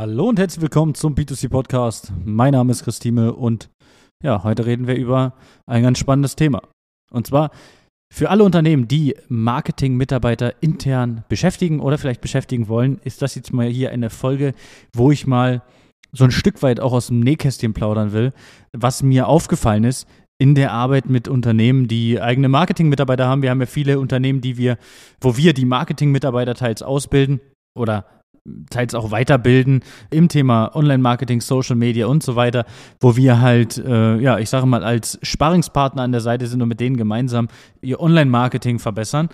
[0.00, 2.10] Hallo und herzlich willkommen zum B2C Podcast.
[2.24, 3.68] Mein Name ist Christine und
[4.24, 5.34] ja, heute reden wir über
[5.66, 6.62] ein ganz spannendes Thema.
[7.12, 7.50] Und zwar
[8.10, 13.66] für alle Unternehmen, die Marketing-Mitarbeiter intern beschäftigen oder vielleicht beschäftigen wollen, ist das jetzt mal
[13.68, 14.54] hier eine Folge,
[14.96, 15.60] wo ich mal
[16.12, 18.32] so ein Stück weit auch aus dem Nähkästchen plaudern will,
[18.72, 20.08] was mir aufgefallen ist
[20.40, 23.42] in der Arbeit mit Unternehmen, die eigene Marketing-Mitarbeiter haben.
[23.42, 24.78] Wir haben ja viele Unternehmen, die wir,
[25.20, 27.42] wo wir die Marketing-Mitarbeiter teils ausbilden
[27.78, 28.06] oder
[28.70, 32.64] teils auch weiterbilden im Thema Online-Marketing, Social Media und so weiter,
[33.00, 36.68] wo wir halt, äh, ja, ich sage mal, als Sparringspartner an der Seite sind und
[36.68, 37.48] mit denen gemeinsam
[37.82, 39.28] ihr Online-Marketing verbessern.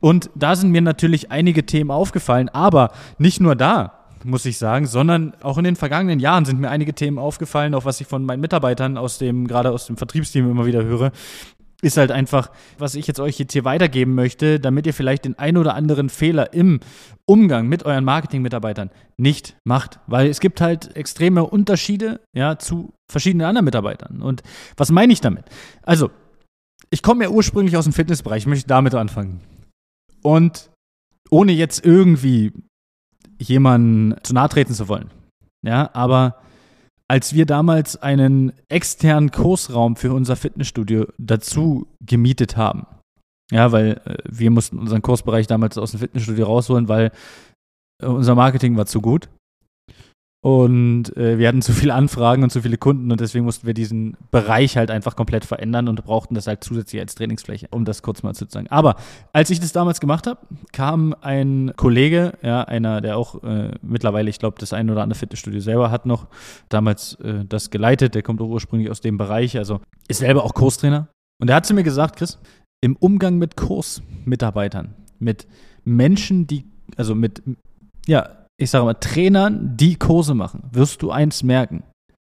[0.00, 3.92] Und da sind mir natürlich einige Themen aufgefallen, aber nicht nur da,
[4.24, 7.84] muss ich sagen, sondern auch in den vergangenen Jahren sind mir einige Themen aufgefallen, auch
[7.84, 11.12] was ich von meinen Mitarbeitern aus dem, gerade aus dem Vertriebsteam immer wieder höre,
[11.82, 15.38] ist halt einfach, was ich jetzt euch jetzt hier weitergeben möchte, damit ihr vielleicht den
[15.38, 16.80] ein oder anderen Fehler im
[17.26, 20.00] Umgang mit euren Marketing-Mitarbeitern nicht macht.
[20.06, 24.22] Weil es gibt halt extreme Unterschiede ja, zu verschiedenen anderen Mitarbeitern.
[24.22, 24.42] Und
[24.76, 25.44] was meine ich damit?
[25.82, 26.10] Also,
[26.90, 29.40] ich komme ja ursprünglich aus dem Fitnessbereich, ich möchte damit anfangen.
[30.22, 30.70] Und
[31.30, 32.52] ohne jetzt irgendwie
[33.38, 35.10] jemanden zu nahe treten zu wollen.
[35.62, 36.40] Ja, aber
[37.08, 42.86] als wir damals einen externen Kursraum für unser Fitnessstudio dazu gemietet haben.
[43.52, 47.12] Ja, weil äh, wir mussten unseren Kursbereich damals aus dem Fitnessstudio rausholen, weil
[48.02, 49.28] äh, unser Marketing war zu gut.
[50.46, 53.74] Und äh, wir hatten zu viele Anfragen und zu viele Kunden und deswegen mussten wir
[53.74, 58.00] diesen Bereich halt einfach komplett verändern und brauchten das halt zusätzlich als Trainingsfläche, um das
[58.00, 58.68] kurz mal zu sagen.
[58.68, 58.94] Aber
[59.32, 60.38] als ich das damals gemacht habe,
[60.70, 65.18] kam ein Kollege, ja, einer, der auch äh, mittlerweile, ich glaube, das ein oder andere
[65.18, 66.28] Fitnessstudio selber hat noch,
[66.68, 70.54] damals äh, das geleitet, der kommt auch ursprünglich aus dem Bereich, also ist selber auch
[70.54, 71.08] Kurstrainer.
[71.40, 72.38] Und der hat zu mir gesagt, Chris,
[72.84, 75.48] im Umgang mit Kursmitarbeitern, mit
[75.82, 77.42] Menschen, die, also mit,
[78.06, 81.84] ja, ich sage mal, Trainern, die Kurse machen, wirst du eins merken.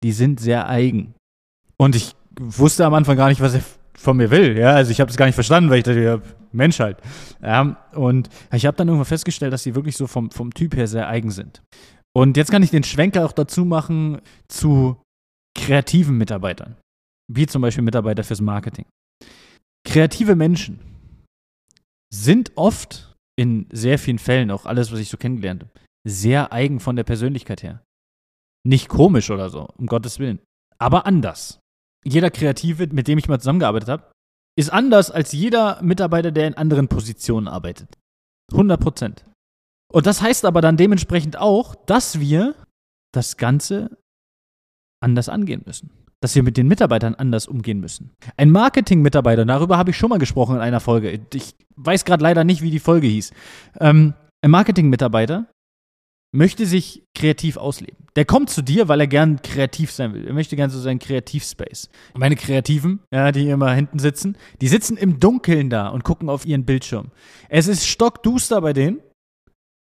[0.04, 1.14] Die sind sehr eigen.
[1.78, 3.62] Und ich wusste am Anfang gar nicht, was er
[3.96, 4.58] von mir will.
[4.58, 6.98] Ja, also ich habe das gar nicht verstanden, weil ich dachte, ja, Mensch halt.
[7.42, 10.88] Ja, und ich habe dann irgendwann festgestellt, dass sie wirklich so vom, vom Typ her
[10.88, 11.62] sehr eigen sind.
[12.16, 15.02] Und jetzt kann ich den Schwenker auch dazu machen zu
[15.58, 16.76] kreativen Mitarbeitern.
[17.32, 18.86] Wie zum Beispiel Mitarbeiter fürs Marketing.
[19.88, 20.80] Kreative Menschen
[22.14, 25.72] sind oft in sehr vielen Fällen, auch alles, was ich so kennengelernt habe,
[26.08, 27.84] sehr eigen von der Persönlichkeit her.
[28.66, 30.40] Nicht komisch oder so, um Gottes Willen.
[30.78, 31.60] Aber anders.
[32.06, 34.12] Jeder Kreative, mit dem ich mal zusammengearbeitet habe,
[34.58, 37.98] ist anders als jeder Mitarbeiter, der in anderen Positionen arbeitet.
[38.52, 39.26] 100 Prozent.
[39.92, 42.56] Und das heißt aber dann dementsprechend auch, dass wir
[43.14, 43.98] das Ganze
[45.02, 45.92] anders angehen müssen.
[46.22, 48.12] Dass wir mit den Mitarbeitern anders umgehen müssen.
[48.38, 51.22] Ein Marketing-Mitarbeiter, darüber habe ich schon mal gesprochen in einer Folge.
[51.34, 53.32] Ich weiß gerade leider nicht, wie die Folge hieß.
[53.80, 55.48] Ähm, ein Marketing-Mitarbeiter
[56.34, 58.08] möchte sich kreativ ausleben.
[58.16, 60.28] Der kommt zu dir, weil er gern kreativ sein will.
[60.28, 61.90] Er möchte gern so seinen Kreativspace.
[62.16, 66.46] Meine Kreativen, ja, die immer hinten sitzen, die sitzen im Dunkeln da und gucken auf
[66.46, 67.12] ihren Bildschirm.
[67.50, 69.00] Es ist stockduster bei denen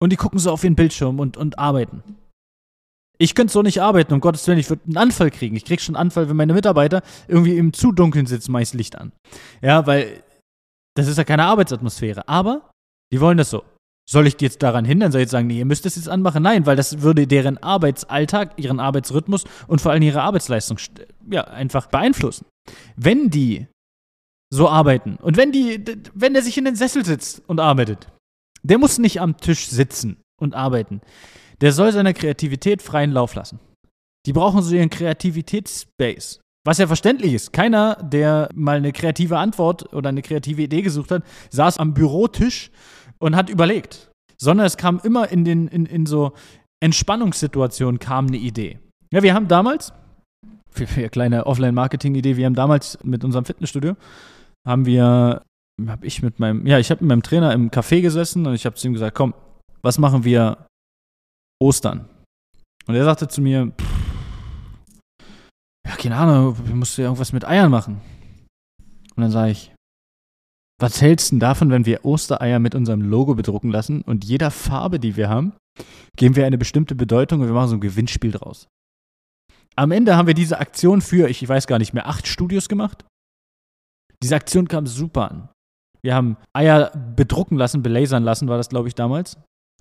[0.01, 2.03] und die gucken so auf ihren Bildschirm und, und arbeiten.
[3.17, 5.55] Ich könnte so nicht arbeiten, um Gottes Willen, ich würde einen Anfall kriegen.
[5.55, 8.97] Ich kriege schon einen Anfall, wenn meine Mitarbeiter irgendwie im zu dunkeln sitzen, meist Licht
[8.97, 9.13] an.
[9.61, 10.23] Ja, weil
[10.95, 12.27] das ist ja keine Arbeitsatmosphäre.
[12.27, 12.71] Aber
[13.13, 13.63] die wollen das so.
[14.09, 15.11] Soll ich die jetzt daran hindern?
[15.11, 16.43] Soll ich jetzt sagen, nee, ihr müsst das jetzt anmachen?
[16.43, 20.77] Nein, weil das würde deren Arbeitsalltag, ihren Arbeitsrhythmus und vor allem ihre Arbeitsleistung
[21.29, 22.45] ja, einfach beeinflussen.
[22.95, 23.67] Wenn die
[24.53, 25.83] so arbeiten und wenn die,
[26.13, 28.07] wenn der sich in den Sessel sitzt und arbeitet,
[28.61, 31.01] der muss nicht am Tisch sitzen und arbeiten.
[31.61, 33.59] Der soll seiner Kreativität freien Lauf lassen.
[34.25, 36.39] Die brauchen so ihren Kreativitätsspace.
[36.65, 37.51] Was ja verständlich ist.
[37.51, 42.71] Keiner, der mal eine kreative Antwort oder eine kreative Idee gesucht hat, saß am Bürotisch
[43.23, 46.33] und hat überlegt, sondern es kam immer in, den, in, in so
[46.83, 48.79] Entspannungssituationen kam eine Idee.
[49.13, 49.93] Ja, wir haben damals,
[50.69, 53.95] für, für eine kleine Offline-Marketing-Idee, wir haben damals mit unserem Fitnessstudio,
[54.67, 55.41] haben wir,
[55.87, 58.65] habe ich mit meinem, ja, ich habe mit meinem Trainer im Café gesessen und ich
[58.65, 59.33] habe zu ihm gesagt, komm,
[59.81, 60.67] was machen wir
[61.61, 62.09] Ostern?
[62.87, 63.71] Und er sagte zu mir,
[65.87, 68.01] ja, keine Ahnung, wir mussten ja irgendwas mit Eiern machen.
[69.15, 69.72] Und dann sage ich,
[70.79, 74.99] was hältst du davon, wenn wir Ostereier mit unserem Logo bedrucken lassen und jeder Farbe,
[74.99, 75.53] die wir haben,
[76.17, 78.67] geben wir eine bestimmte Bedeutung und wir machen so ein Gewinnspiel draus?
[79.75, 83.05] Am Ende haben wir diese Aktion für, ich weiß gar nicht mehr, acht Studios gemacht.
[84.21, 85.49] Diese Aktion kam super an.
[86.01, 89.37] Wir haben Eier bedrucken lassen, belasern lassen, war das, glaube ich, damals.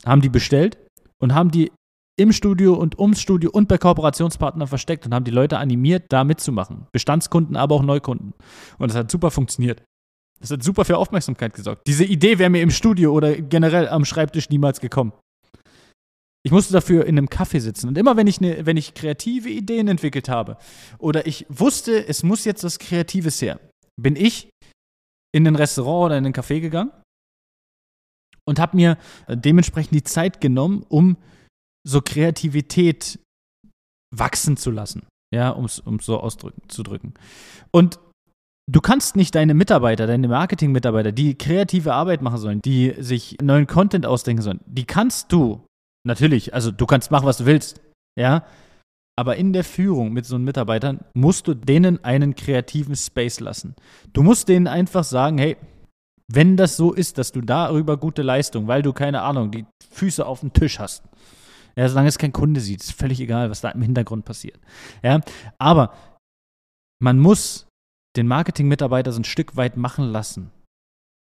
[0.07, 0.79] Haben die bestellt
[1.21, 1.73] und haben die
[2.19, 6.25] im Studio und ums Studio und bei Kooperationspartnern versteckt und haben die Leute animiert, da
[6.25, 6.87] mitzumachen.
[6.93, 8.35] Bestandskunden, aber auch Neukunden.
[8.79, 9.83] Und das hat super funktioniert.
[10.43, 11.87] Das hat super für Aufmerksamkeit gesorgt.
[11.87, 15.13] Diese Idee wäre mir im Studio oder generell am Schreibtisch niemals gekommen.
[16.45, 17.87] Ich musste dafür in einem Café sitzen.
[17.87, 20.59] Und immer wenn ich, ne, wenn ich kreative Ideen entwickelt habe
[20.99, 23.61] oder ich wusste, es muss jetzt was Kreatives her,
[24.01, 24.51] bin ich
[25.33, 26.91] in ein Restaurant oder in ein Café gegangen
[28.45, 28.99] und habe mir
[29.29, 31.17] dementsprechend die Zeit genommen, um
[31.87, 33.21] so Kreativität
[34.13, 35.07] wachsen zu lassen.
[35.33, 37.15] Ja, um es so auszudrücken.
[37.71, 38.01] Und
[38.71, 43.67] du kannst nicht deine Mitarbeiter, deine Marketing-Mitarbeiter, die kreative Arbeit machen sollen, die sich neuen
[43.67, 45.65] Content ausdenken sollen, die kannst du
[46.07, 47.81] natürlich, also du kannst machen, was du willst.
[48.19, 48.45] Ja,
[49.19, 53.75] aber in der Führung mit so einen Mitarbeitern musst du denen einen kreativen Space lassen.
[54.13, 55.57] Du musst denen einfach sagen, hey,
[56.33, 60.25] wenn das so ist, dass du darüber gute Leistung, weil du keine Ahnung, die Füße
[60.25, 61.05] auf dem Tisch hast,
[61.77, 64.59] ja, solange es kein Kunde sieht, ist völlig egal, was da im Hintergrund passiert.
[65.03, 65.21] Ja,
[65.59, 65.95] aber
[67.03, 67.67] man muss
[68.17, 70.51] den Marketing-Mitarbeiter so ein Stück weit machen lassen.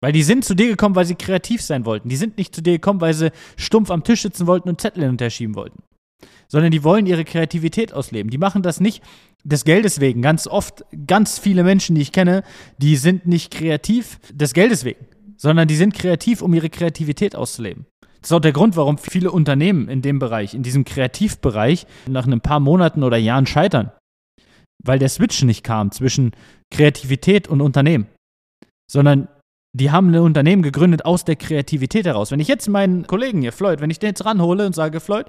[0.01, 2.10] Weil die sind zu dir gekommen, weil sie kreativ sein wollten.
[2.10, 5.04] Die sind nicht zu dir gekommen, weil sie stumpf am Tisch sitzen wollten und Zettel
[5.04, 5.83] hin und her schieben wollten.
[6.48, 8.31] Sondern die wollen ihre Kreativität ausleben.
[8.31, 9.04] Die machen das nicht
[9.44, 10.22] des Geldes wegen.
[10.22, 12.44] Ganz oft, ganz viele Menschen, die ich kenne,
[12.80, 15.06] die sind nicht kreativ des Geldes wegen,
[15.38, 17.86] sondern die sind kreativ, um ihre Kreativität auszuleben.
[18.22, 22.28] Das ist auch der Grund, warum viele Unternehmen in dem Bereich, in diesem Kreativbereich, nach
[22.28, 23.92] ein paar Monaten oder Jahren scheitern.
[24.83, 26.31] Weil der Switch nicht kam zwischen
[26.72, 28.07] Kreativität und Unternehmen.
[28.89, 29.28] Sondern
[29.74, 32.31] die haben ein Unternehmen gegründet aus der Kreativität heraus.
[32.31, 35.28] Wenn ich jetzt meinen Kollegen hier, Floyd, wenn ich den jetzt ranhole und sage, Floyd,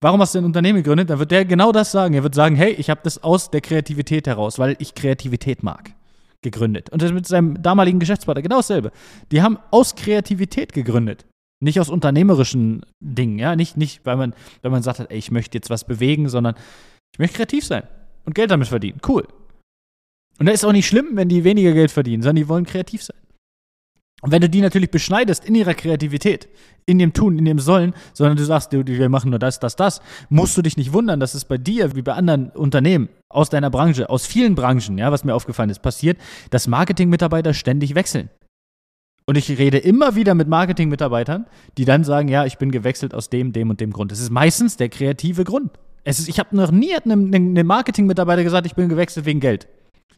[0.00, 2.14] warum hast du ein Unternehmen gegründet, dann wird der genau das sagen.
[2.14, 5.92] Er wird sagen, hey, ich habe das aus der Kreativität heraus, weil ich Kreativität mag,
[6.40, 6.90] gegründet.
[6.90, 8.92] Und das mit seinem damaligen Geschäftspartner genau dasselbe.
[9.32, 11.26] Die haben aus Kreativität gegründet.
[11.62, 15.58] Nicht aus unternehmerischen Dingen, ja, nicht, nicht weil, man, weil man sagt ey, ich möchte
[15.58, 16.54] jetzt was bewegen, sondern
[17.12, 17.82] ich möchte kreativ sein
[18.24, 19.00] und Geld damit verdienen.
[19.06, 19.26] Cool.
[20.38, 23.02] Und da ist auch nicht schlimm, wenn die weniger Geld verdienen, sondern die wollen kreativ
[23.02, 23.16] sein.
[24.22, 26.48] Und wenn du die natürlich beschneidest in ihrer Kreativität,
[26.84, 30.02] in dem Tun, in dem Sollen, sondern du sagst, wir machen nur das, das, das,
[30.28, 33.70] musst du dich nicht wundern, dass es bei dir, wie bei anderen Unternehmen aus deiner
[33.70, 36.18] Branche, aus vielen Branchen, ja, was mir aufgefallen ist, passiert,
[36.50, 38.28] dass Marketingmitarbeiter ständig wechseln.
[39.26, 41.46] Und ich rede immer wieder mit Marketing-Mitarbeitern,
[41.78, 44.10] die dann sagen, ja, ich bin gewechselt aus dem, dem und dem Grund.
[44.10, 45.70] Das ist meistens der kreative Grund.
[46.04, 49.68] Es ist, ich habe noch nie einem, einem Marketing-Mitarbeiter gesagt, ich bin gewechselt wegen Geld.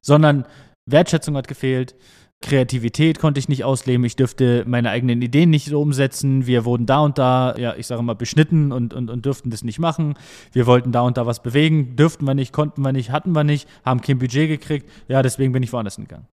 [0.00, 0.46] Sondern
[0.86, 1.94] Wertschätzung hat gefehlt,
[2.42, 6.86] Kreativität konnte ich nicht ausleben, ich dürfte meine eigenen Ideen nicht so umsetzen, wir wurden
[6.86, 10.14] da und da, ja, ich sage mal, beschnitten und, und, und dürften das nicht machen.
[10.52, 13.44] Wir wollten da und da was bewegen, dürften wir nicht, konnten wir nicht, hatten wir
[13.44, 16.26] nicht, haben kein Budget gekriegt, ja, deswegen bin ich woanders hingegangen.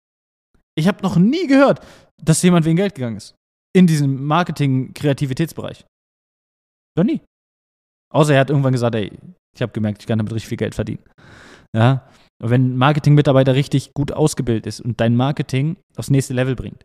[0.78, 1.80] Ich habe noch nie gehört,
[2.22, 3.34] dass jemand wegen Geld gegangen ist.
[3.74, 5.84] In diesem Marketing-Kreativitätsbereich.
[6.96, 7.20] Noch nie.
[8.12, 9.18] Außer er hat irgendwann gesagt, ey,
[9.54, 11.02] ich habe gemerkt, ich kann damit richtig viel Geld verdienen.
[11.74, 12.08] Ja.
[12.42, 16.84] Und wenn Marketing-Mitarbeiter richtig gut ausgebildet ist und dein Marketing aufs nächste Level bringt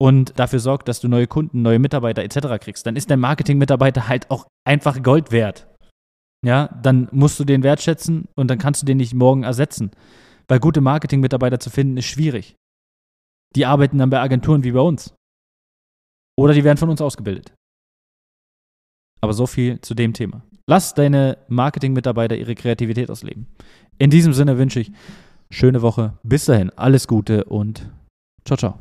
[0.00, 2.60] und dafür sorgt, dass du neue Kunden, neue Mitarbeiter etc.
[2.60, 5.68] kriegst, dann ist dein Marketing-Mitarbeiter halt auch einfach Gold wert.
[6.44, 9.90] Ja, dann musst du den wertschätzen und dann kannst du den nicht morgen ersetzen.
[10.48, 12.56] Weil gute Marketing-Mitarbeiter zu finden ist schwierig.
[13.54, 15.14] Die arbeiten dann bei Agenturen wie bei uns.
[16.38, 17.54] Oder die werden von uns ausgebildet.
[19.20, 20.42] Aber so viel zu dem Thema.
[20.68, 23.46] Lass deine Marketing-Mitarbeiter ihre Kreativität ausleben.
[23.98, 24.92] In diesem Sinne wünsche ich
[25.48, 26.18] schöne Woche.
[26.22, 27.90] Bis dahin, alles Gute und
[28.44, 28.78] ciao, ciao.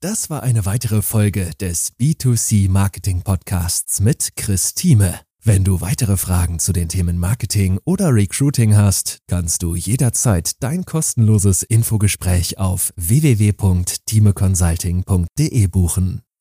[0.00, 5.20] Das war eine weitere Folge des B2C Marketing Podcasts mit Chris Thieme.
[5.44, 10.86] Wenn du weitere Fragen zu den Themen Marketing oder Recruiting hast, kannst du jederzeit dein
[10.86, 16.22] kostenloses Infogespräch auf www.timeconsulting.de buchen.